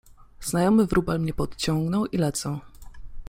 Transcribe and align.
Znajomy 0.41 0.85
wróbel 0.85 1.19
mnie 1.19 1.33
podciągnął 1.33 2.05
i 2.05 2.17
lecę. 2.17 2.59